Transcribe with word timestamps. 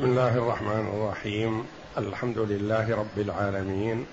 بسم 0.00 0.08
الله 0.08 0.36
الرحمن 0.36 0.88
الرحيم. 0.94 1.64
الحمد 1.98 2.38
لله 2.38 2.90
رب 2.90 3.18
العالمين. 3.18 4.06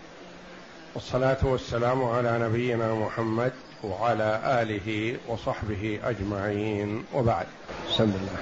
والصلاة 0.96 1.38
والسلام 1.44 2.04
على 2.04 2.40
نبينا 2.42 2.94
محمد 2.94 3.52
وعلى 3.84 4.42
آله 4.46 5.16
وصحبه 5.28 6.00
أجمعين. 6.04 7.04
وبعد. 7.14 7.46
بسم 7.94 8.04
الله. 8.04 8.40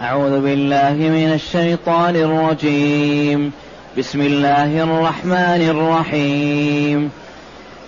أعوذ 0.00 0.40
بالله 0.40 0.92
من 0.92 1.32
الشيطان 1.34 2.16
الرجيم. 2.16 3.52
بسم 3.98 4.20
الله 4.20 4.82
الرحمن 4.82 5.68
الرحيم. 5.70 7.10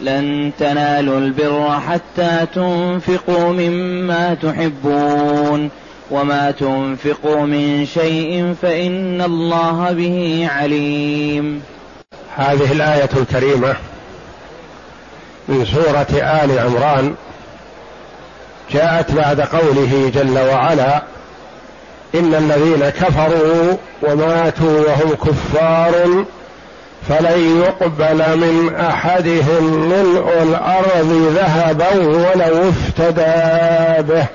لن 0.00 0.52
تنالوا 0.58 1.18
البر 1.18 1.80
حتى 1.80 2.46
تنفقوا 2.54 3.52
مما 3.52 4.34
تحبون. 4.34 5.70
وما 6.12 6.50
تنفقوا 6.50 7.40
من 7.40 7.86
شيء 7.86 8.54
فإن 8.62 9.22
الله 9.22 9.92
به 9.92 10.48
عليم. 10.50 11.62
هذه 12.36 12.72
الآية 12.72 13.08
الكريمة 13.16 13.76
من 15.48 15.64
سورة 15.64 16.22
آل 16.22 16.58
عمران. 16.58 17.14
جاءت 18.72 19.12
بعد 19.12 19.40
قوله 19.40 20.10
جل 20.14 20.38
وعلا 20.38 21.02
إن 22.14 22.34
الذين 22.34 22.88
كفروا 22.88 23.76
وماتوا 24.02 24.80
وهم 24.80 25.14
كفار 25.14 26.24
فلن 27.08 27.62
يقبل 27.62 28.38
من 28.38 28.74
أحدهم 28.76 29.88
ملء 29.88 30.42
الأرض 30.42 31.32
ذهبا 31.36 31.94
ولو 31.94 32.68
افتدى 32.68 34.12
به. 34.12 34.26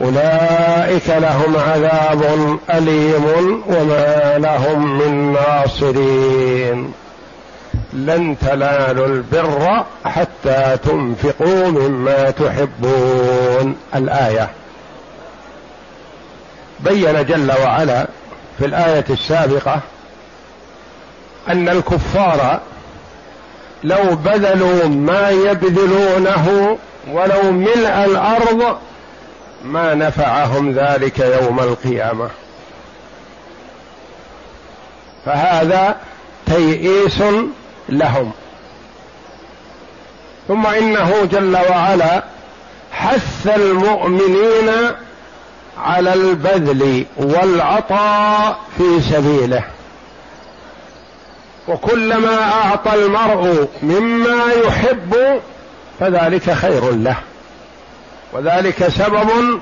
أولئك 0.00 1.08
لهم 1.08 1.56
عذاب 1.56 2.22
أليم 2.70 3.24
وما 3.66 4.38
لهم 4.38 4.98
من 4.98 5.32
ناصرين. 5.32 6.92
لن 7.92 8.36
تنالوا 8.40 9.06
البر 9.06 9.84
حتى 10.04 10.76
تنفقوا 10.84 11.68
مما 11.68 12.30
تحبون. 12.30 13.76
الآية. 13.94 14.50
بين 16.80 17.24
جل 17.26 17.52
وعلا 17.62 18.06
في 18.58 18.66
الآية 18.66 19.04
السابقة 19.10 19.80
أن 21.48 21.68
الكفار 21.68 22.60
لو 23.84 24.16
بذلوا 24.24 24.88
ما 24.88 25.30
يبذلونه 25.30 26.78
ولو 27.12 27.52
ملء 27.52 28.04
الأرض 28.04 28.78
ما 29.64 29.94
نفعهم 29.94 30.72
ذلك 30.72 31.18
يوم 31.18 31.60
القيامة. 31.60 32.30
فهذا 35.26 35.96
تيئيس 36.46 37.22
لهم. 37.88 38.32
ثم 40.48 40.66
إنه 40.66 41.24
جل 41.24 41.56
وعلا 41.70 42.24
حث 42.92 43.46
المؤمنين 43.46 44.70
على 45.78 46.14
البذل 46.14 47.06
والعطاء 47.16 48.58
في 48.78 49.00
سبيله. 49.00 49.64
وكلما 51.68 52.52
أعطى 52.52 52.94
المرء 52.94 53.68
مما 53.82 54.52
يحب 54.64 55.40
فذلك 56.00 56.50
خير 56.50 56.90
له. 56.90 57.16
وذلك 58.32 58.88
سبب 58.88 59.60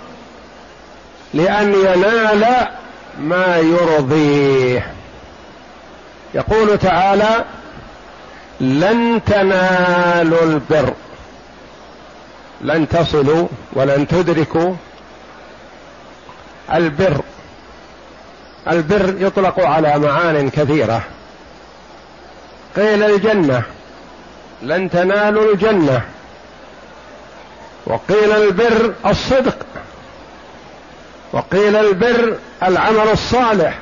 لأن 1.34 1.74
ينال 1.74 2.68
ما 3.18 3.56
يرضيه. 3.56 4.92
يقول 6.34 6.78
تعالى 6.78 7.44
لن 8.60 9.20
تنالوا 9.26 10.42
البر. 10.42 10.94
لن 12.60 12.88
تصلوا 12.88 13.48
ولن 13.72 14.08
تدركوا 14.08 14.74
البر. 16.72 17.20
البر 18.70 19.14
يطلق 19.18 19.60
على 19.60 19.98
معان 19.98 20.50
كثيرة. 20.50 21.02
قيل 22.76 23.02
الجنة. 23.02 23.62
لن 24.62 24.90
تنالوا 24.90 25.52
الجنة. 25.52 26.02
وقيل 27.86 28.32
البر 28.32 28.92
الصدق. 29.06 29.56
وقيل 31.32 31.76
البر 31.76 32.36
العمل 32.62 33.08
الصالح. 33.12 33.78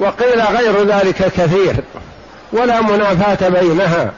وقيل 0.00 0.40
غير 0.40 0.84
ذلك 0.84 1.16
كثير 1.16 1.76
ولا 2.52 2.80
منافاة 2.80 3.48
بينها. 3.48 4.10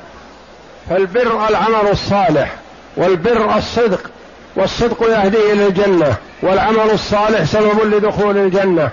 فالبر 0.91 1.49
العمل 1.49 1.91
الصالح 1.93 2.57
والبر 2.97 3.57
الصدق. 3.57 4.11
والصدق 4.57 5.03
يهدي 5.03 5.53
إلى 5.53 5.67
الجنة 5.67 6.15
والعمل 6.43 6.91
الصالح 6.91 7.45
سبب 7.45 7.95
لدخول 7.95 8.37
الجنة. 8.37 8.91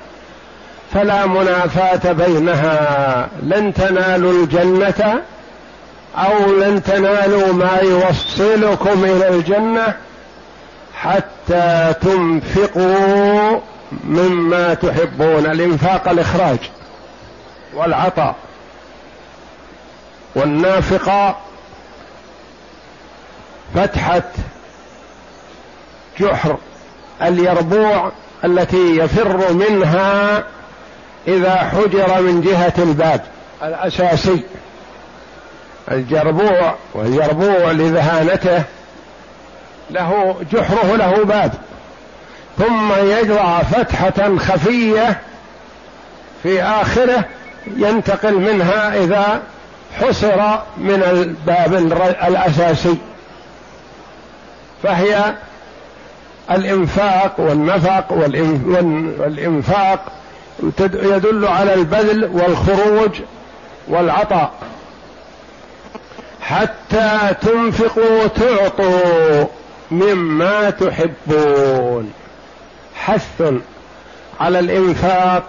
فلا 0.93 1.25
منافاة 1.25 2.11
بينها. 2.11 3.27
لن 3.43 3.73
تنالوا 3.73 4.31
الجنة 4.31 5.21
أو 6.15 6.51
لن 6.51 6.83
تنالوا 6.83 7.53
ما 7.53 7.79
يوصلكم 7.81 9.05
إلى 9.05 9.29
الجنة 9.29 9.93
حتى 10.93 11.93
تنفقوا 12.01 13.59
مما 14.03 14.73
تحبون 14.73 15.45
الإنفاق 15.45 16.09
الإخراج 16.09 16.57
والعطاء 17.73 18.35
والنافقة 20.35 21.37
فتحة 23.75 24.23
جحر 26.19 26.57
اليربوع 27.21 28.11
التي 28.45 28.97
يفر 28.97 29.53
منها 29.53 30.43
إذا 31.27 31.55
حجر 31.55 32.21
من 32.21 32.41
جهة 32.41 32.73
الباب 32.77 33.21
الأساسي. 33.63 34.43
الجربوع 35.91 36.75
والجربوع 36.93 37.71
لذهانته 37.71 38.63
له 39.91 40.35
جحره 40.51 40.95
له 40.95 41.23
باب. 41.25 41.51
ثم 42.57 42.93
يجرى 42.93 43.61
فتحة 43.71 44.37
خفية 44.37 45.19
في 46.43 46.63
آخره 46.63 47.25
ينتقل 47.67 48.33
منها 48.33 48.95
إذا 49.03 49.41
حصر 49.99 50.37
من 50.77 51.03
الباب 51.03 51.73
الأساسي. 52.27 52.97
فهي 54.83 55.33
الإنفاق 56.51 57.33
والنفق 57.37 58.11
والإنفاق 59.19 60.05
يدل 60.93 61.47
على 61.47 61.73
البذل 61.73 62.29
والخروج 62.33 63.11
والعطاء. 63.87 64.51
حتى 66.49 67.35
تنفقوا 67.41 68.27
تعطوا 68.27 69.45
مما 69.91 70.69
تحبون. 70.69 72.13
حث 72.95 73.53
على 74.39 74.59
الإنفاق 74.59 75.43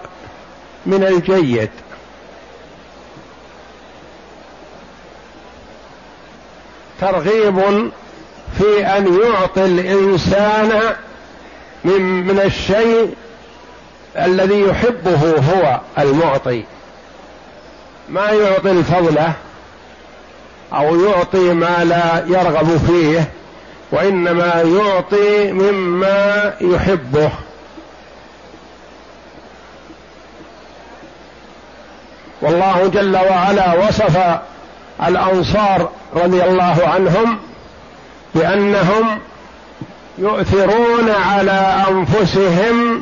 من 0.85 1.03
الجيد. 1.03 1.69
ترغيب 7.01 7.91
في 8.57 8.85
أن 8.85 9.21
يعطي 9.23 9.65
الإنسان 9.65 10.95
من 11.83 12.01
من 12.01 12.39
الشيء 12.39 13.15
الذي 14.17 14.61
يحبه 14.61 15.35
هو 15.37 15.79
المعطي. 15.97 16.63
ما 18.09 18.31
يعطي 18.31 18.71
الفضلة 18.71 19.33
أو 20.73 21.05
يعطي 21.05 21.53
ما 21.53 21.83
لا 21.83 22.23
يرغب 22.27 22.77
فيه 22.87 23.29
وإنما 23.91 24.61
يعطي 24.61 25.51
مما 25.51 26.53
يحبه. 26.61 27.31
والله 32.41 32.87
جل 32.87 33.17
وعلا 33.17 33.73
وصف 33.87 34.19
الأنصار 35.07 35.89
رضي 36.15 36.43
الله 36.43 36.87
عنهم 36.87 37.39
بأنهم 38.35 39.19
يؤثرون 40.17 41.09
على 41.09 41.85
أنفسهم 41.89 43.01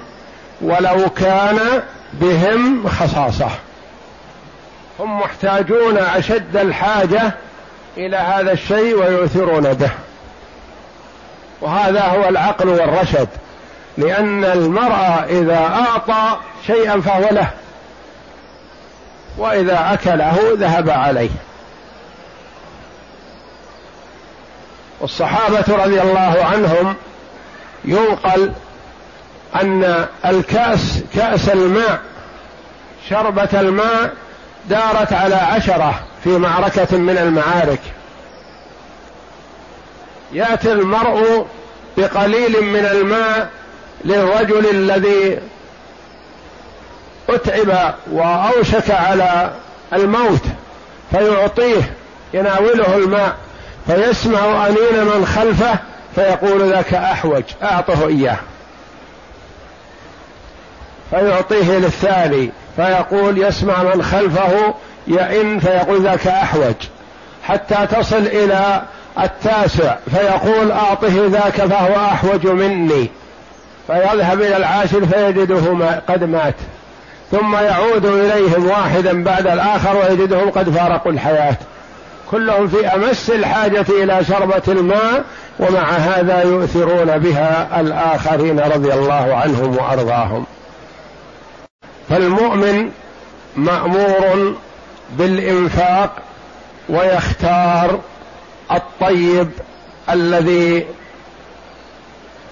ولو 0.62 1.10
كان 1.10 1.60
بهم 2.14 2.88
خصاصة. 2.88 3.50
هم 5.00 5.20
محتاجون 5.20 5.98
أشد 5.98 6.58
الحاجة 6.58 7.34
إلى 8.06 8.18
هذا 8.18 8.52
الشيء 8.52 8.96
ويؤثرون 8.96 9.74
به. 9.74 9.92
وهذا 11.62 12.02
هو 12.02 12.30
العقل 12.30 12.70
والرشد. 12.70 13.28
لأن 13.98 14.44
المرأة 14.46 15.24
إذا 15.24 15.58
أعطى 15.58 16.38
شيئا 16.68 17.02
فهو 17.02 17.30
له. 17.32 17.50
وإذا 19.38 19.94
أكله 19.94 20.38
ذهب 20.54 20.90
عليه. 20.90 21.30
والصحابة 25.00 25.64
رضي 25.86 26.02
الله 26.02 26.46
عنهم 26.52 26.96
ينقل 27.86 28.52
أن 29.56 30.06
الكأس 30.26 31.04
كأس 31.16 31.50
الماء 31.50 32.00
شربة 33.10 33.50
الماء 33.54 34.14
دارت 34.66 35.14
على 35.14 35.36
عشرة 35.36 36.00
في 36.24 36.30
معركة 36.30 36.98
من 36.98 37.18
المعارك. 37.18 37.80
يأتي 40.34 40.72
المرء 40.72 41.48
بقليل 41.98 42.64
من 42.64 42.86
الماء 42.86 43.50
للرجل 44.06 44.70
الذي 44.70 45.40
أتعب 47.30 47.96
وأوشك 48.12 48.92
على 48.92 49.52
الموت 49.94 50.44
فيعطيه 51.12 51.94
يناوله 52.34 52.96
الماء 52.96 53.36
فيسمع 53.88 54.68
أنين 54.68 55.06
من 55.06 55.26
خلفه 55.26 55.80
فيقول 56.16 56.70
ذاك 56.70 56.94
أحوج 56.94 57.44
أعطه 57.64 58.08
إياه. 58.08 58.38
فيعطيه 61.10 61.78
للثاني. 61.78 62.52
فيقول 62.76 63.38
يسمع 63.38 63.84
من 63.84 64.04
خلفه 64.04 64.74
يئن 65.08 65.60
فيقول 65.60 66.04
ذاك 66.04 66.28
أحوج. 66.28 66.76
حتى 67.44 67.88
تصل 67.92 68.18
إلى 68.18 68.82
التاسع 69.20 69.96
فيقول 70.12 70.72
أعطه 70.72 71.28
ذاك 71.28 71.54
فهو 71.54 71.96
أحوج 71.96 72.48
مني. 72.48 73.10
فيذهب 73.88 74.42
إلى 74.42 74.58
العاشر 74.58 75.06
فيجده 75.06 76.02
قد 76.10 76.24
مات. 76.24 76.56
ثم 77.32 77.56
يعود 77.56 78.06
إليهم 78.06 78.66
واحدا 78.66 79.24
بعد 79.24 79.48
الآخر 79.48 79.96
ويجدهم 79.98 80.50
قد 80.50 80.70
فارقوا 80.70 81.12
الحياة. 81.12 81.56
كلهم 82.32 82.68
في 82.68 82.88
أمس 82.88 83.30
الحاجة 83.30 83.86
إلى 83.90 84.24
شربة 84.24 84.62
الماء 84.68 85.24
ومع 85.60 85.90
هذا 85.90 86.44
يؤثرون 86.44 87.18
بها 87.18 87.80
الآخرين 87.80 88.60
رضي 88.60 88.94
الله 88.94 89.36
عنهم 89.36 89.78
وأرضاهم. 89.78 90.46
فالمؤمن 92.10 92.92
مأمور 93.56 94.56
بالإنفاق 95.18 96.16
ويختار 96.90 98.00
الطيب 98.72 99.50
الذي 100.10 100.86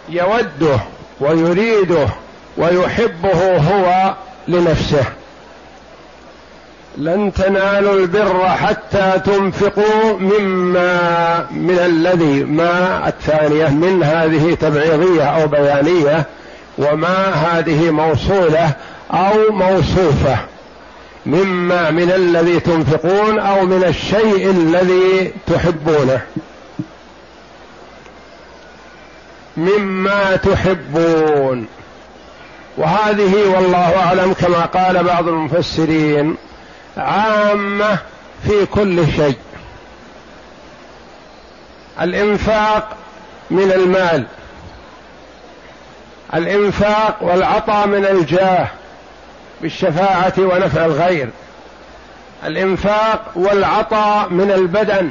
يوده 0.09 0.79
ويريده 1.19 2.07
ويحبه 2.57 3.57
هو 3.57 4.13
لنفسه. 4.47 5.05
لن 6.97 7.33
تنالوا 7.33 7.93
البر 7.93 8.47
حتى 8.49 9.21
تنفقوا 9.25 10.19
مما 10.19 11.47
من 11.51 11.79
الذي 11.79 12.43
ما 12.43 13.07
الثانية 13.07 13.67
من 13.67 14.03
هذه 14.03 14.53
تبعيضية 14.53 15.23
أو 15.23 15.47
بيانية 15.47 16.25
وما 16.77 17.27
هذه 17.33 17.91
موصولة 17.91 18.73
أو 19.11 19.51
موصوفة 19.51 20.37
مما 21.25 21.91
من 21.91 22.11
الذي 22.11 22.59
تنفقون 22.59 23.39
أو 23.39 23.65
من 23.65 23.83
الشيء 23.83 24.49
الذي 24.49 25.33
تحبونه. 25.47 26.21
مما 29.57 30.35
تحبون. 30.35 31.67
وهذه 32.77 33.35
والله 33.55 33.97
أعلم 34.05 34.33
كما 34.33 34.65
قال 34.65 35.03
بعض 35.03 35.27
المفسرين 35.27 36.35
عامة 36.97 37.97
في 38.47 38.65
كل 38.65 39.05
شيء. 39.15 39.37
الإنفاق 42.01 42.97
من 43.51 43.71
المال. 43.71 44.25
الإنفاق 46.33 47.17
والعطاء 47.21 47.87
من 47.87 48.05
الجاه. 48.05 48.67
بالشفاعة 49.61 50.33
ونفع 50.37 50.85
الغير. 50.85 51.29
الإنفاق 52.45 53.21
والعطاء 53.35 54.29
من 54.29 54.51
البدن. 54.51 55.09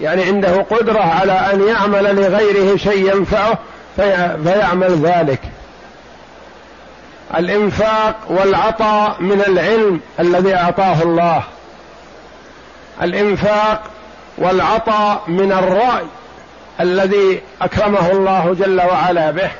يعني 0.00 0.24
عنده 0.24 0.62
قدرة 0.62 1.00
على 1.00 1.32
أن 1.32 1.68
يعمل 1.68 2.16
لغيره 2.16 2.76
شيء 2.76 3.16
ينفعه 3.16 3.58
في 3.96 4.36
فيعمل 4.44 5.06
ذلك. 5.06 5.40
الإنفاق 7.36 8.14
والعطاء 8.28 9.16
من 9.20 9.44
العلم 9.48 10.00
الذي 10.20 10.54
أعطاه 10.54 11.02
الله. 11.02 11.42
الإنفاق 13.02 13.82
والعطاء 14.38 15.22
من 15.26 15.52
الرأي 15.52 16.06
الذي 16.80 17.40
أكرمه 17.62 18.10
الله 18.10 18.56
جل 18.58 18.80
وعلا 18.80 19.30
به. 19.30 19.50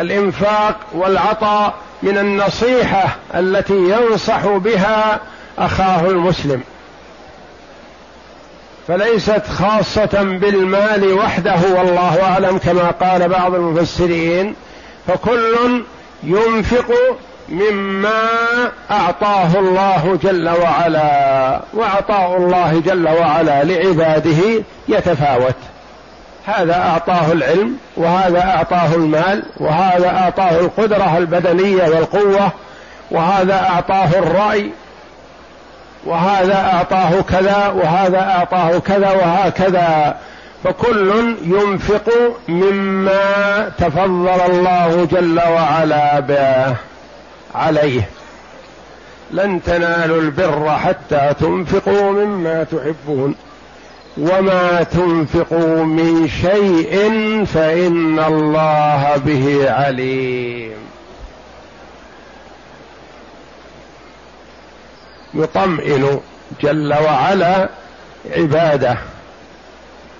الإنفاق 0.00 0.76
والعطاء 0.92 1.74
من 2.02 2.18
النصيحة 2.18 3.16
التي 3.34 3.74
ينصح 3.74 4.46
بها 4.46 5.20
أخاه 5.58 6.10
المسلم. 6.10 6.62
فليست 8.88 9.42
خاصة 9.58 10.22
بالمال 10.22 11.12
وحده 11.12 11.56
والله 11.76 12.22
أعلم 12.22 12.58
كما 12.58 12.90
قال 12.90 13.28
بعض 13.28 13.54
المفسرين 13.54 14.54
فكل 15.08 15.82
ينفق 16.22 16.92
مما 17.48 18.28
أعطاه 18.90 19.58
الله 19.58 20.18
جل 20.22 20.48
وعلا 20.48 21.60
وعطاء 21.74 22.36
الله 22.36 22.82
جل 22.86 23.08
وعلا 23.08 23.64
لعباده 23.64 24.62
يتفاوت. 24.88 25.54
هذا 26.46 26.74
أعطاه 26.74 27.32
العلم 27.32 27.76
وهذا 27.96 28.40
أعطاه 28.40 28.94
المال 28.94 29.42
وهذا 29.56 30.08
أعطاه 30.08 30.60
القدرة 30.60 31.18
البدنية 31.18 31.84
والقوة 31.84 32.52
وهذا 33.10 33.54
أعطاه 33.54 34.08
الرأي 34.18 34.70
وهذا 36.04 36.54
أعطاه 36.54 37.20
كذا 37.20 37.68
وهذا 37.68 38.18
أعطاه 38.18 38.78
كذا 38.78 39.10
وهكذا. 39.10 40.16
فكل 40.64 41.36
ينفق 41.42 42.12
مما 42.48 43.70
تفضل 43.78 44.40
الله 44.50 45.08
جل 45.12 45.40
وعلا 45.40 46.20
به 46.20 46.76
عليه. 47.54 48.08
لن 49.30 49.62
تنالوا 49.62 50.20
البر 50.20 50.70
حتى 50.70 51.34
تنفقوا 51.40 52.12
مما 52.12 52.64
تحبون. 52.64 53.34
وما 54.18 54.82
تنفقوا 54.82 55.84
من 55.84 56.28
شيء 56.28 57.10
فان 57.44 58.18
الله 58.18 59.16
به 59.16 59.70
عليم 59.70 60.74
يطمئن 65.34 66.20
جل 66.62 66.94
وعلا 66.94 67.68
عباده 68.36 68.98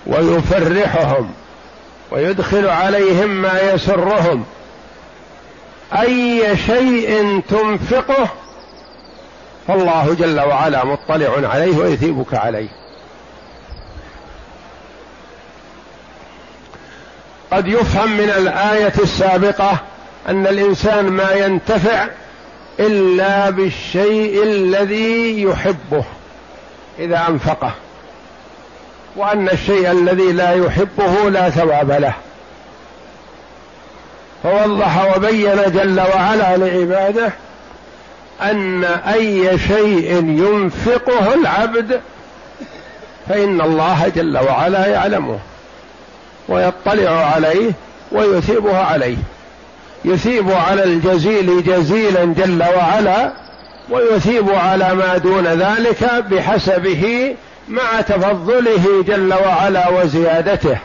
ويفرحهم 0.06 1.30
ويدخل 2.10 2.68
عليهم 2.68 3.28
ما 3.28 3.60
يسرهم 3.60 4.44
اي 6.00 6.56
شيء 6.56 7.42
تنفقه 7.48 8.28
فالله 9.68 10.14
جل 10.14 10.40
وعلا 10.40 10.84
مطلع 10.84 11.48
عليه 11.48 11.78
ويثيبك 11.78 12.34
عليه 12.34 12.83
قد 17.54 17.68
يفهم 17.68 18.16
من 18.16 18.30
الآية 18.30 18.92
السابقة 18.98 19.78
أن 20.28 20.46
الإنسان 20.46 21.04
ما 21.04 21.32
ينتفع 21.32 22.06
إلا 22.80 23.50
بالشيء 23.50 24.42
الذي 24.42 25.42
يحبه 25.42 26.04
إذا 26.98 27.24
أنفقه 27.28 27.70
وأن 29.16 29.48
الشيء 29.48 29.90
الذي 29.90 30.32
لا 30.32 30.52
يحبه 30.52 31.30
لا 31.30 31.50
ثواب 31.50 31.90
له. 31.90 32.12
فوضح 34.42 35.16
وبين 35.16 35.56
جل 35.66 36.00
وعلا 36.00 36.56
لعباده 36.56 37.32
أن 38.42 38.84
أي 38.84 39.58
شيء 39.58 40.14
ينفقه 40.24 41.34
العبد 41.34 42.00
فإن 43.28 43.60
الله 43.60 44.08
جل 44.08 44.38
وعلا 44.38 44.86
يعلمه. 44.86 45.38
ويطلع 46.48 47.10
عليه 47.10 47.72
ويثيبه 48.12 48.78
عليه. 48.78 49.16
يثيب 50.04 50.50
على 50.50 50.84
الجزيل 50.84 51.64
جزيلا 51.64 52.24
جل 52.24 52.62
وعلا 52.76 53.32
ويثيب 53.90 54.50
على 54.50 54.94
ما 54.94 55.16
دون 55.16 55.46
ذلك 55.46 56.24
بحسبه 56.30 57.34
مع 57.68 58.00
تفضله 58.00 59.04
جل 59.06 59.34
وعلا 59.34 59.88
وزيادته. 59.88 60.78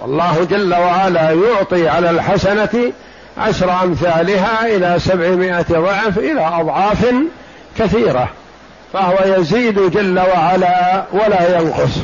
والله 0.00 0.46
جل 0.50 0.74
وعلا 0.74 1.30
يعطي 1.30 1.88
على 1.88 2.10
الحسنة 2.10 2.92
عشر 3.38 3.82
أمثالها 3.82 4.76
إلى 4.76 4.98
سبعمائة 4.98 5.66
ضعف 5.70 6.18
إلى 6.18 6.40
أضعاف 6.60 7.14
كثيرة 7.78 8.28
فهو 8.92 9.16
يزيد 9.24 9.90
جل 9.90 10.18
وعلا 10.18 11.04
ولا 11.12 11.58
ينقص. 11.58 11.98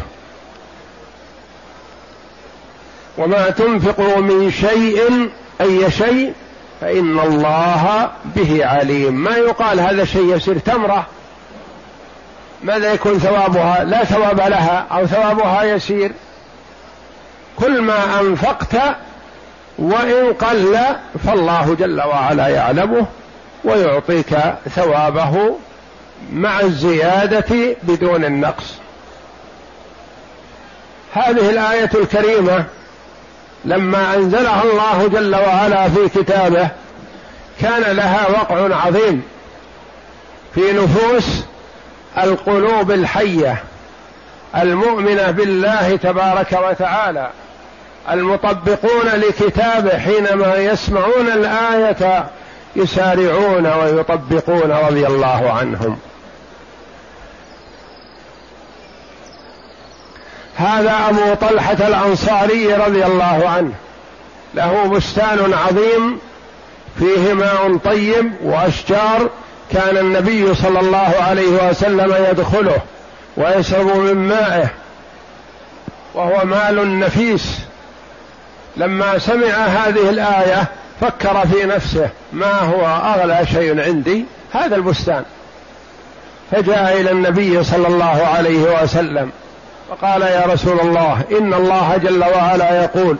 وما 3.18 3.50
تنفقوا 3.50 4.16
من 4.16 4.50
شيء 4.50 5.30
أي 5.60 5.90
شيء 5.90 6.32
فإن 6.80 7.20
الله 7.20 8.10
به 8.36 8.66
عليم. 8.66 9.14
ما 9.14 9.36
يقال 9.36 9.80
هذا 9.80 10.04
شيء 10.04 10.36
يسير 10.36 10.58
تمرة. 10.58 11.06
ماذا 12.62 12.92
يكون 12.92 13.18
ثوابها؟ 13.18 13.84
لا 13.84 14.04
ثواب 14.04 14.40
لها 14.40 14.86
أو 14.92 15.06
ثوابها 15.06 15.62
يسير. 15.62 16.12
كل 17.56 17.80
ما 17.80 18.20
أنفقت 18.20 18.76
وإن 19.78 20.32
قل 20.32 20.78
فالله 21.24 21.74
جل 21.74 22.00
وعلا 22.00 22.48
يعلمه 22.48 23.06
ويعطيك 23.64 24.38
ثوابه 24.74 25.56
مع 26.32 26.60
الزيادة 26.60 27.76
بدون 27.82 28.24
النقص. 28.24 28.74
هذه 31.12 31.50
الآية 31.50 31.90
الكريمة 31.94 32.64
لما 33.64 34.14
انزلها 34.14 34.62
الله 34.62 35.08
جل 35.08 35.34
وعلا 35.34 35.88
في 35.88 36.08
كتابه 36.08 36.68
كان 37.60 37.96
لها 37.96 38.28
وقع 38.30 38.76
عظيم 38.86 39.22
في 40.54 40.72
نفوس 40.72 41.44
القلوب 42.18 42.90
الحية 42.90 43.62
المؤمنة 44.56 45.30
بالله 45.30 45.96
تبارك 45.96 46.58
وتعالى 46.70 47.30
المطبقون 48.10 49.06
لكتابه 49.06 49.98
حينما 49.98 50.56
يسمعون 50.56 51.28
الآية 51.28 52.26
يسارعون 52.76 53.66
ويطبقون 53.66 54.72
رضي 54.72 55.06
الله 55.06 55.52
عنهم. 55.52 55.98
هذا 60.56 60.96
أبو 61.08 61.34
طلحة 61.34 61.72
الأنصاري 61.72 62.74
رضي 62.74 63.04
الله 63.04 63.48
عنه. 63.48 63.72
له 64.54 64.88
بستان 64.88 65.54
عظيم 65.54 66.18
فيه 66.98 67.32
ماء 67.32 67.76
طيب 67.84 68.32
وأشجار 68.42 69.30
كان 69.72 69.96
النبي 69.96 70.54
صلى 70.54 70.80
الله 70.80 71.14
عليه 71.20 71.68
وسلم 71.70 72.14
يدخله 72.30 72.78
ويشرب 73.36 73.96
من 73.96 74.14
مائه 74.14 74.70
وهو 76.14 76.44
مال 76.44 76.98
نفيس. 76.98 77.58
لما 78.76 79.18
سمع 79.18 79.54
هذه 79.54 80.10
الآية 80.10 80.64
فكر 81.00 81.46
في 81.46 81.64
نفسه 81.64 82.08
ما 82.32 82.60
هو 82.60 82.86
أغلى 82.86 83.46
شيء 83.52 83.80
عندي؟ 83.80 84.24
هذا 84.52 84.76
البستان. 84.76 85.24
فجاء 86.50 87.00
إلى 87.00 87.10
النبي 87.10 87.64
صلى 87.64 87.86
الله 87.88 88.26
عليه 88.26 88.82
وسلم. 88.82 89.30
فقال 89.90 90.22
يا 90.22 90.42
رسول 90.46 90.80
الله 90.80 91.22
إن 91.38 91.54
الله 91.54 91.96
جل 91.96 92.24
وعلا 92.24 92.84
يقول 92.84 93.16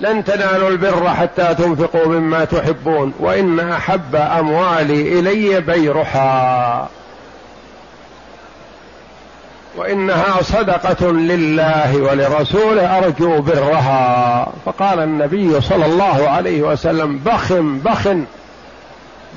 لن 0.00 0.24
تنالوا 0.24 0.68
البر 0.68 1.08
حتى 1.08 1.54
تنفقوا 1.54 2.06
مما 2.06 2.44
تحبون 2.44 3.12
وإن 3.18 3.60
أحب 3.60 4.16
أموالي 4.16 5.18
إلي 5.18 5.60
بيرحا. 5.60 6.88
وإنها 9.76 10.42
صدقة 10.42 11.12
لله 11.12 11.96
ولرسوله 11.96 12.98
أرجو 12.98 13.40
برها. 13.40 14.48
فقال 14.66 15.00
النبي 15.00 15.60
صلى 15.60 15.86
الله 15.86 16.28
عليه 16.28 16.62
وسلم 16.62 17.18
بخ 17.18 17.52
بخ 17.52 18.08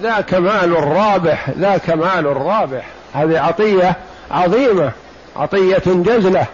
ذاك 0.01 0.33
مال 0.33 0.83
رابح 0.83 1.49
ذاك 1.49 1.89
مال 1.89 2.37
رابح. 2.37 2.85
هذه 3.13 3.39
عطية 3.39 3.95
عظيمة. 4.31 4.91
عطية 5.35 5.83
جزلة. 5.85 6.45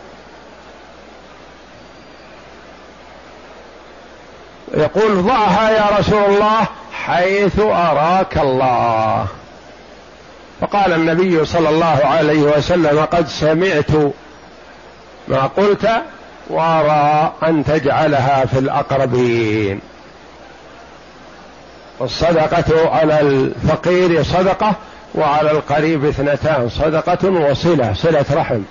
يقول 4.74 5.24
ضعها 5.24 5.70
يا 5.70 5.98
رسول 6.00 6.24
الله 6.24 6.68
حيث 6.94 7.60
أراك 7.60 8.38
الله. 8.38 9.28
فقال 10.62 10.94
النبي 10.94 11.46
صلى 11.46 11.70
الله 11.70 12.02
عليه 12.04 12.42
وسلم 12.42 13.06
قد 13.06 13.28
سمعت 13.28 13.92
ما 15.28 15.50
قلت 15.58 15.90
وأرى 16.50 17.34
أن 17.44 17.66
تجعلها 17.66 18.46
في 18.46 18.60
الأقربين. 18.60 19.82
والصدقة 22.00 22.90
على 22.90 23.20
الفقير 23.20 24.24
صدقة 24.24 24.76
وعلى 25.20 25.52
القريب 25.52 26.06
اثنتان 26.06 26.70
صدقة 26.70 27.30
وصلة 27.30 27.94
صلة 27.94 28.26
رحم. 28.32 28.62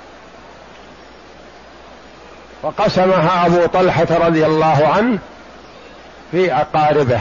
فقسمها 2.63 3.47
أبو 3.47 3.67
طلحة 3.67 4.07
رضي 4.11 4.47
الله 4.47 4.89
عنه 4.97 5.19
في 6.31 6.53
أقاربه. 6.55 7.21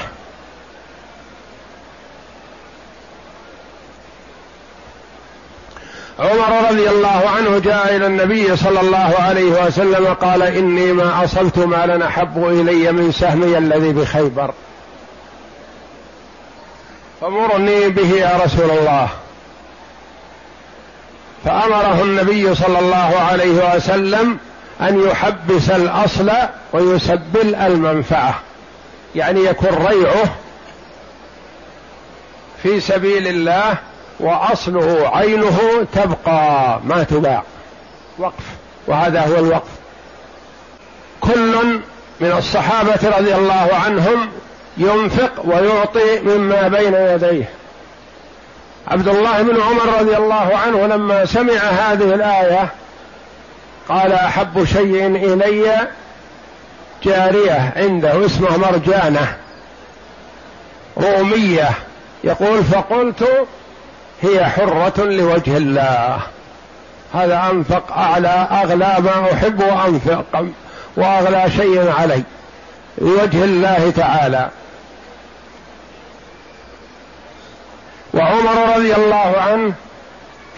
عمر 6.20 6.70
رضي 6.72 6.90
الله 6.90 7.30
عنه 7.38 7.60
جاء 7.60 7.96
إلى 7.96 8.08
النبي 8.08 8.56
صلى 8.56 8.80
الله 8.80 9.16
عليه 9.20 9.66
وسلم 9.66 10.14
قال 10.14 10.44
إني 10.44 10.94
ما 10.94 11.24
اصبت 11.24 11.58
مالا 11.58 12.08
أحب 12.08 12.48
إلي 12.48 12.92
من 12.92 13.12
سهمي 13.12 13.58
الذي 13.58 13.94
بخيبر. 13.94 14.54
فمرني 17.22 17.90
به 17.90 18.10
يا 18.16 18.40
رسول 18.46 18.72
الله. 18.72 19.10
فأمره 21.46 22.02
النبي 22.02 22.56
صلى 22.56 22.80
الله 22.80 23.20
عليه 23.32 23.76
وسلم 23.76 24.38
أن 24.82 25.08
يحبس 25.08 25.70
الأصل 25.70 26.32
ويسبل 26.74 27.56
المنفعة. 27.56 28.40
يعني 29.16 29.40
يكون 29.46 29.70
ريعه 29.70 30.36
في 32.64 32.80
سبيل 32.80 33.28
الله 33.28 33.78
وأصله 34.20 35.12
عينه 35.14 35.60
تبقى 35.94 36.80
ما 36.84 37.04
تباع. 37.04 37.44
وقف. 38.20 38.44
وهذا 38.88 39.22
هو 39.22 39.36
الوقف. 39.36 39.72
كل 41.22 41.80
من 42.20 42.32
الصحابة 42.38 43.18
رضي 43.18 43.36
الله 43.36 43.70
عنهم 43.86 44.30
ينفق 44.78 45.32
ويعطي 45.44 46.20
مما 46.20 46.68
بين 46.68 46.94
يديه. 46.94 47.50
عبد 48.88 49.08
الله 49.08 49.42
بن 49.42 49.62
عمر 49.62 50.00
رضي 50.00 50.18
الله 50.18 50.58
عنه 50.66 50.88
لما 50.88 51.26
سمع 51.26 51.54
هذه 51.54 52.14
الآية 52.14 52.70
قال 53.90 54.12
أحب 54.14 54.66
شيء 54.66 55.08
إلي 55.08 55.88
جارية 57.04 57.74
عنده 57.76 58.26
اسمها 58.26 58.58
مرجانة 58.58 59.36
رومية. 60.98 61.70
يقول 62.24 62.64
فقلت 62.64 63.48
هي 64.22 64.46
حرة 64.46 65.04
لوجه 65.04 65.58
الله. 65.58 66.20
هذا 67.14 67.50
أنفق 67.52 67.92
أعلى 67.92 68.48
أغلى 68.52 68.96
ما 69.00 69.34
أحب 69.34 69.60
وأنفق 69.60 70.46
وأغلى 70.98 71.52
شيء 71.58 71.92
علي 72.00 72.24
لوجه 72.98 73.44
الله 73.44 73.94
تعالى. 73.98 74.50
وعمر 78.18 78.76
رضي 78.76 78.96
الله 78.96 79.36
عنه 79.38 79.74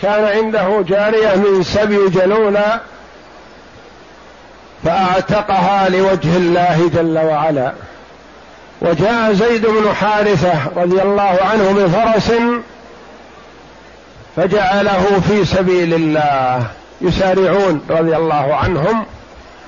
كان 0.01 0.25
عنده 0.25 0.81
جارية 0.87 1.35
من 1.35 1.63
سبي 1.63 2.09
جلولة 2.09 2.79
فأعتقها 4.83 5.89
لوجه 5.89 6.37
الله 6.37 6.89
جل 6.93 7.17
وعلا. 7.17 7.73
وجاء 8.81 9.33
زيد 9.33 9.65
بن 9.65 9.93
حارثة 9.93 10.53
رضي 10.75 11.01
الله 11.01 11.39
عنه 11.41 11.71
بفرس 11.71 12.31
فجعله 14.35 15.21
في 15.27 15.45
سبيل 15.45 15.93
الله. 15.93 16.67
يسارعون 17.01 17.81
رضي 17.89 18.15
الله 18.15 18.55
عنهم. 18.55 19.05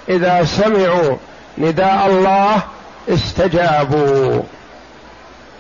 إذا 0.10 0.44
سمعوا 0.44 1.16
نداء 1.58 2.08
الله 2.08 2.58
استجابوا. 3.10 4.44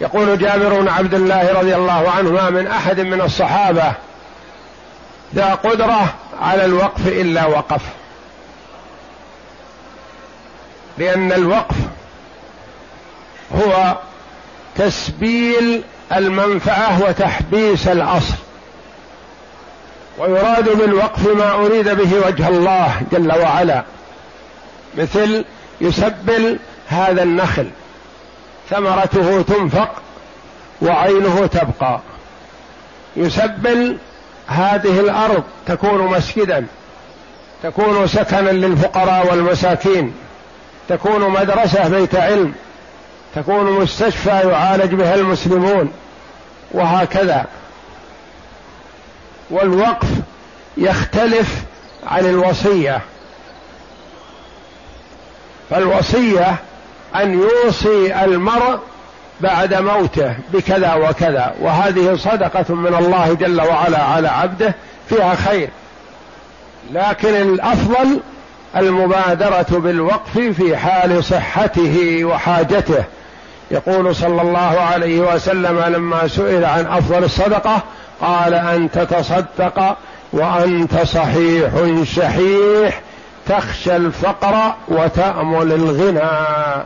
يقول 0.01 0.37
جابر 0.37 0.81
بن 0.81 0.87
عبد 0.87 1.13
الله 1.13 1.53
رضي 1.59 1.75
الله 1.75 2.09
عنه 2.09 2.31
ما 2.31 2.49
من 2.49 2.67
أحد 2.67 2.99
من 2.99 3.21
الصحابة 3.21 3.93
ذا 5.35 5.53
قدرة 5.53 6.13
على 6.41 6.65
الوقف 6.65 7.07
إلا 7.07 7.45
وقف. 7.45 7.81
لأن 10.97 11.31
الوقف 11.31 11.75
هو 13.55 13.97
تسبيل 14.75 15.83
المنفعة 16.15 17.03
وتحبيس 17.03 17.87
الأصل 17.87 18.35
ويراد 20.17 20.77
بالوقف 20.77 21.27
ما 21.27 21.51
أريد 21.53 21.89
به 21.89 22.27
وجه 22.27 22.47
الله 22.47 23.01
جل 23.11 23.31
وعلا 23.31 23.83
مثل 24.97 25.45
يسبل 25.81 26.59
هذا 26.87 27.23
النخل. 27.23 27.69
ثمرته 28.71 29.41
تنفق 29.41 29.89
وعينه 30.81 31.45
تبقى. 31.45 31.99
يسبل 33.15 33.97
هذه 34.47 34.99
الأرض 34.99 35.43
تكون 35.67 36.01
مسجدا 36.01 36.65
تكون 37.63 38.07
سكنا 38.07 38.49
للفقراء 38.49 39.27
والمساكين 39.27 40.13
تكون 40.89 41.29
مدرسة 41.29 41.87
بيت 41.87 42.15
علم 42.15 42.53
تكون 43.35 43.71
مستشفى 43.71 44.29
يعالج 44.29 44.93
بها 44.93 45.15
المسلمون 45.15 45.91
وهكذا. 46.71 47.45
والوقف 49.49 50.07
يختلف 50.77 51.63
عن 52.07 52.25
الوصية. 52.25 53.01
فالوصية 55.69 56.55
أن 57.15 57.41
يوصي 57.41 58.23
المرء 58.23 58.79
بعد 59.41 59.73
موته 59.73 60.35
بكذا 60.53 60.93
وكذا. 60.93 61.53
وهذه 61.61 62.15
صدقة 62.15 62.75
من 62.75 62.95
الله 62.95 63.33
جل 63.33 63.61
وعلا 63.61 64.03
على 64.03 64.27
عبده 64.27 64.75
فيها 65.09 65.35
خير. 65.35 65.69
لكن 66.93 67.29
الأفضل 67.29 68.19
المبادرة 68.75 69.79
بالوقف 69.79 70.39
في 70.39 70.77
حال 70.77 71.23
صحته 71.23 72.25
وحاجته. 72.25 73.03
يقول 73.71 74.15
صلى 74.15 74.41
الله 74.41 74.79
عليه 74.79 75.19
وسلم 75.19 75.79
لما 75.79 76.27
سئل 76.27 76.65
عن 76.65 76.85
أفضل 76.85 77.23
الصدقة 77.23 77.83
قال 78.21 78.53
ان 78.53 78.91
تتصدق 78.91 79.97
وأنت 80.33 81.01
صحيح 81.01 81.71
شحيح 82.03 83.01
تخشى 83.47 83.95
الفقر 83.95 84.73
وتأمل 84.87 85.71
الغنى. 85.71 86.83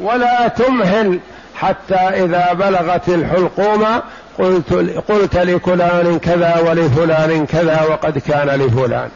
ولا 0.00 0.48
تمهل 0.48 1.20
حتى 1.54 1.94
إذا 1.94 2.52
بلغت 2.52 3.08
الحلقوم 3.08 3.84
قلت 4.38 4.72
قلت 5.08 5.36
لفلان 5.36 6.18
كذا 6.18 6.58
ولفلان 6.68 7.46
كذا 7.46 7.82
وقد 7.90 8.18
كان 8.18 8.48
لفلان. 8.48 9.08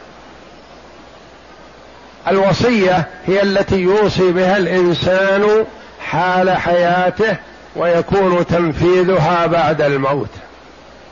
الوصية 2.27 3.07
هي 3.25 3.41
التي 3.41 3.81
يوصي 3.81 4.31
بها 4.31 4.57
الإنسان 4.57 5.65
حال 5.99 6.49
حياته 6.49 7.37
ويكون 7.75 8.45
تنفيذها 8.47 9.45
بعد 9.45 9.81
الموت. 9.81 10.29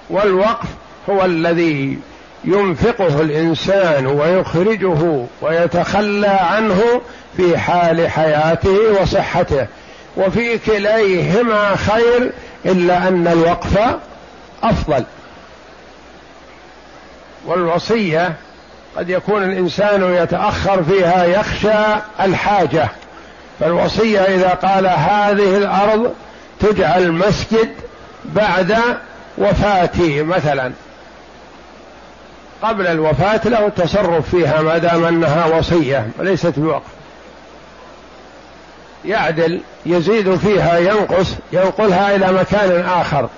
والوقف 0.10 0.68
هو 1.10 1.26
الذي 1.26 2.00
ينفقه 2.44 3.22
الإنسان 3.22 4.08
ويخرجه 4.08 5.26
ويتخلى 5.42 6.28
عنه 6.28 7.02
في 7.38 7.58
حال 7.58 8.10
حياته 8.10 9.02
وصحته. 9.02 9.68
وفي 10.18 10.58
كليهما 10.58 11.76
خير 11.76 12.32
إلا 12.66 13.08
أن 13.08 13.28
الوقف 13.28 13.80
أفضل. 14.64 15.04
والوصية 17.46 18.34
قد 18.98 19.10
يكون 19.10 19.44
الإنسان 19.44 20.16
يتأخر 20.24 20.84
فيها 20.84 21.26
يخشى 21.26 22.02
الحاجة. 22.20 22.88
فالوصية 23.60 24.20
إذا 24.20 24.50
قال 24.50 24.88
هذه 24.88 25.58
الأرض 25.58 26.14
تجعل 26.60 27.12
مسجد 27.12 27.70
بعد 28.26 28.78
وفاتي 29.38 30.24
مثلا. 30.24 30.72
قبل 32.64 32.88
الوفاة 32.88 33.42
له 33.46 33.68
التصرف 33.68 34.30
فيها 34.30 34.62
ما 34.62 34.78
دام 34.78 35.06
أنها 35.06 35.46
وصية 35.46 36.08
وليست 36.20 36.54
بوقف. 36.60 36.99
يعدل 39.10 39.62
يزيد 39.86 40.36
فيها 40.36 40.78
ينقص 40.78 41.36
ينقلها 41.54 42.16
إلى 42.16 42.34
مكان 42.34 42.86
آخر. 42.86 43.30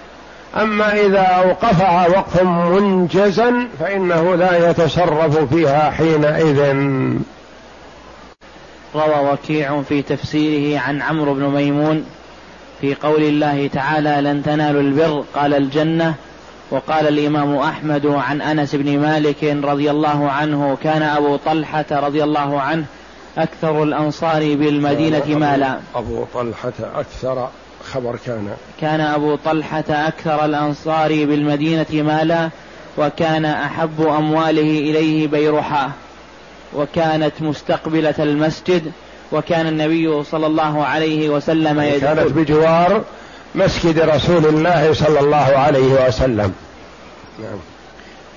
أما 0.57 0.93
إذا 0.93 1.21
أوقفها 1.21 2.07
وقفا 2.07 2.43
منجزا 2.43 3.67
فإنه 3.79 4.35
لا 4.35 4.69
يتصرف 4.69 5.53
فيها 5.53 5.91
حينئذ. 5.91 6.75
روى 8.95 9.31
وكيع 9.33 9.81
في 9.81 10.01
تفسيره 10.01 10.79
عن 10.79 11.01
عمرو 11.01 11.33
بن 11.33 11.43
ميمون 11.43 12.05
في 12.81 12.95
قول 12.95 13.23
الله 13.23 13.67
تعالى 13.73 14.21
لن 14.21 14.43
تنالوا 14.43 14.81
البر 14.81 15.23
قال 15.35 15.53
الجنة 15.53 16.13
وقال 16.71 17.07
الإمام 17.07 17.55
أحمد 17.55 18.05
عن 18.05 18.41
أنس 18.41 18.75
بن 18.75 18.99
مالك 18.99 19.43
رضي 19.43 19.91
الله 19.91 20.29
عنه 20.31 20.77
كان 20.83 21.01
أبو 21.01 21.35
طلحة 21.35 21.85
رضي 21.91 22.23
الله 22.23 22.61
عنه 22.61 22.85
أكثر 23.37 23.83
الأنصار 23.83 24.39
بالمدينة 24.39 25.25
مالا؟ 25.27 25.79
أبو 25.95 26.25
طلحة 26.33 26.73
أكثر 26.95 27.49
خبر 27.93 28.15
كان. 28.25 28.49
كان 28.81 29.01
أبو 29.01 29.35
طلحة 29.45 29.83
أكثر 29.89 30.45
الأنصار 30.45 31.09
بالمدينة 31.09 31.85
مالا 31.91 32.49
وكان 32.97 33.45
أحب 33.45 34.01
أمواله 34.01 34.61
إليه 34.61 35.27
بيرحاء 35.27 35.91
وكانت 36.75 37.33
مستقبلة 37.41 38.15
المسجد 38.19 38.91
وكان 39.31 39.67
النبي 39.67 40.23
صلى 40.23 40.47
الله 40.47 40.85
عليه 40.85 41.29
وسلم 41.29 41.79
يدخل. 41.81 41.99
كانت 41.99 42.31
بجوار 42.31 43.03
مسجد 43.55 43.99
رسول 43.99 44.45
الله 44.45 44.93
صلى 44.93 45.19
الله 45.19 45.37
عليه 45.37 46.07
وسلم. 46.07 46.53
نعم. 47.39 47.59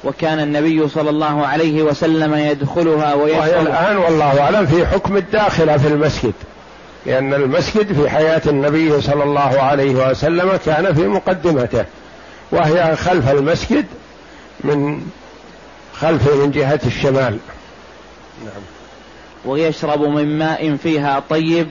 وكان 0.04 0.40
النبي 0.40 0.88
صلى 0.88 1.10
الله 1.10 1.46
عليه 1.46 1.82
وسلم 1.82 2.34
يدخلها 2.34 3.14
ويدخل 3.14 3.38
وهي 3.40 3.60
الآن 3.60 3.96
والله 3.96 4.40
أعلم 4.40 4.66
في 4.66 4.86
حكم 4.86 5.16
الداخلة 5.16 5.76
في 5.76 5.88
المسجد 5.88 6.32
لأن 7.06 7.34
المسجد 7.34 7.92
في 7.92 8.10
حياة 8.10 8.42
النبي 8.46 9.00
صلى 9.00 9.24
الله 9.24 9.60
عليه 9.60 10.10
وسلم 10.10 10.58
كان 10.66 10.94
في 10.94 11.08
مقدمته 11.08 11.84
وهي 12.52 12.96
خلف 12.96 13.30
المسجد 13.30 13.86
من 14.64 15.00
خلفه 15.94 16.36
من 16.36 16.50
جهة 16.50 16.80
الشمال. 16.86 17.38
نعم. 18.44 18.62
ويشرب 19.44 20.02
من 20.02 20.38
ماء 20.38 20.76
فيها 20.76 21.22
طيب. 21.30 21.66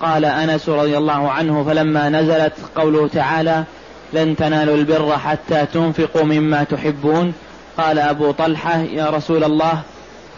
قال 0.00 0.24
أنس 0.24 0.68
رضي 0.68 0.98
الله 0.98 1.30
عنه 1.30 1.64
فلما 1.64 2.08
نزلت 2.08 2.52
قوله 2.76 3.08
تعالى 3.08 3.64
لن 4.12 4.36
تنالوا 4.36 4.76
البر 4.76 5.18
حتى 5.18 5.66
تنفقوا 5.72 6.22
مما 6.22 6.64
تحبون 6.64 7.32
قال 7.78 7.98
أبو 7.98 8.30
طلحة 8.30 8.78
يا 8.80 9.10
رسول 9.10 9.44
الله 9.44 9.82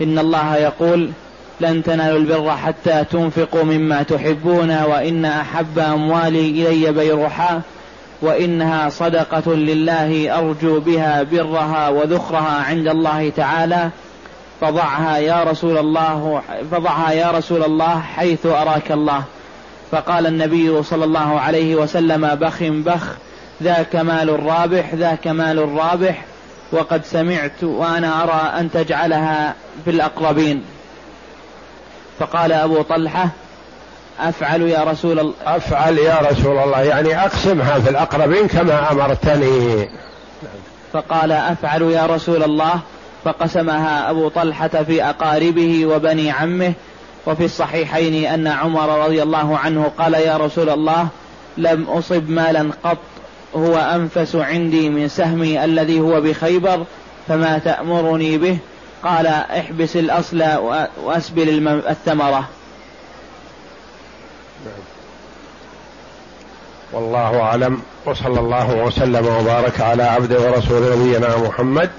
إن 0.03 0.19
الله 0.19 0.57
يقول 0.57 1.11
لن 1.61 1.83
تنالوا 1.83 2.19
البر 2.19 2.51
حتى 2.51 3.05
تنفقوا 3.11 3.63
مما 3.63 4.03
تحبون 4.03 4.83
وإن 4.83 5.25
أحب 5.25 5.79
أموالي 5.79 6.49
إلي 6.51 6.93
بيرحاء 6.93 7.61
وإنها 8.23 8.89
صدقة 8.89 9.55
لله 9.55 10.39
أرجو 10.39 10.81
بها 10.81 11.23
برها 11.23 11.89
وذخرها 11.89 12.65
عند 12.69 12.89
الله 12.89 13.33
تعالى. 13.37 13.91
فضعها 14.61 15.17
يا 15.19 15.43
رسول 15.43 15.79
الله 15.79 16.43
فضعها 16.71 17.13
يا 17.13 17.31
رسول 17.31 17.65
الله 17.65 18.01
حيث 18.01 18.47
أراك 18.47 18.93
الله. 18.93 19.23
فقال 19.93 20.27
النبي 20.27 20.83
صلى 20.83 21.05
الله 21.05 21.41
عليه 21.41 21.75
وسلم 21.75 22.35
بخ 22.35 22.63
بخ 22.63 23.17
ذاك 23.63 23.97
مال 23.97 24.47
رابح 24.47 24.95
ذاك 24.95 25.27
مال 25.27 25.69
رابح 25.69 26.25
وقد 26.73 27.05
سمعت 27.05 27.65
وأنا 27.65 28.23
أرى 28.23 28.61
أن 28.61 28.71
تجعلها 28.71 29.55
في 29.85 29.91
الاقربين 29.91 30.65
فقال 32.19 32.53
أبو 32.53 32.83
طلحة 32.83 33.29
أفعل 34.21 34.63
يا 34.63 34.85
رسول 34.85 35.19
الله. 35.19 35.35
أفعل 35.47 35.99
يا 35.99 36.19
رسول 36.31 36.59
الله. 36.59 36.81
يعني 36.81 37.21
اقسمها 37.21 37.79
في 37.79 37.91
الأقربين 37.91 38.49
كما 38.49 38.93
أمرتني. 38.93 39.89
فقال 40.93 41.33
أفعل 41.33 41.83
يا 41.83 42.07
رسول 42.07 42.43
الله. 42.43 42.81
فقسمها 43.25 44.11
أبو 44.11 44.29
طلحة 44.29 44.69
في 44.69 45.05
أقاربه 45.05 45.87
وبني 45.87 46.31
عمه. 46.31 46.73
وفي 47.27 47.45
الصحيحين 47.45 48.27
أن 48.27 48.47
عمر 48.47 49.05
رضي 49.05 49.23
الله 49.23 49.59
عنه 49.59 49.93
قال 49.99 50.15
يا 50.15 50.37
رسول 50.37 50.71
الله 50.71 51.09
لم 51.57 51.85
أصب 51.85 52.31
مالا 52.31 52.71
قط. 52.85 52.99
هو 53.57 53.77
أنفس 53.77 54.37
عندي 54.37 54.89
من 54.89 55.09
سهمي 55.09 55.65
الذي 55.65 56.01
هو 56.01 56.21
بخيبر 56.21 56.85
فما 57.29 57.59
تأمرني 57.59 58.39
به؟ 58.39 58.59
قال 59.03 59.27
احبس 59.27 59.97
الأصل 59.97 60.43
وأسبل 61.05 61.69
الثمرة. 61.69 62.49
والله 66.93 67.41
أعلم. 67.41 67.83
وصلى 68.07 68.41
الله 68.41 68.85
وسلم 68.85 69.27
وبارك 69.27 69.81
على 69.81 70.03
عبده 70.03 70.41
ورسول 70.41 70.99
نبينا 70.99 71.37
محمد 71.37 71.91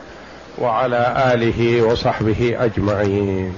وعلى 0.58 1.34
آله 1.34 1.82
وصحبه 1.82 2.56
أجمعين. 2.60 3.54